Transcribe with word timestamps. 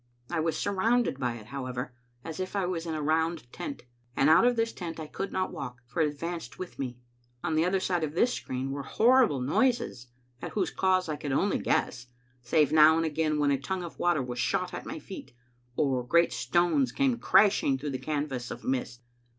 I 0.31 0.39
was 0.39 0.57
sur 0.57 0.73
rounded 0.73 1.19
by 1.19 1.35
it, 1.35 1.45
however, 1.45 1.93
as 2.25 2.39
if 2.39 2.55
I 2.55 2.65
was 2.65 2.87
in 2.87 2.95
a 2.95 3.03
round 3.03 3.45
tent; 3.53 3.83
and 4.15 4.31
out 4.31 4.45
of 4.47 4.55
this 4.55 4.73
tent 4.73 4.99
I 4.99 5.05
could 5.05 5.31
not 5.31 5.51
walk, 5.53 5.83
for 5.85 6.01
it 6.01 6.07
advanced 6.09 6.57
with 6.57 6.79
me. 6.79 6.97
On 7.43 7.53
the 7.53 7.65
other 7.65 7.79
side 7.79 8.03
of 8.03 8.15
this 8.15 8.33
screen 8.33 8.71
were 8.71 8.81
horrible 8.81 9.41
noises, 9.41 10.07
at 10.41 10.53
whose 10.53 10.71
cause 10.71 11.07
I 11.07 11.17
could 11.17 11.31
only 11.33 11.59
guess, 11.59 12.07
save 12.41 12.71
now 12.73 12.97
and 12.97 13.05
again 13.05 13.37
when 13.37 13.51
a 13.51 13.61
tongue 13.61 13.83
of 13.83 13.99
water 13.99 14.23
was 14.23 14.39
shot 14.39 14.73
at 14.73 14.87
my 14.87 14.97
feet, 14.97 15.33
or 15.75 16.03
great 16.03 16.33
stones 16.33 16.91
came 16.91 17.19
crashing 17.19 17.77
through 17.77 17.91
the 17.91 17.99
canvas 17.99 18.49
of 18.49 18.63
mist. 18.63 19.03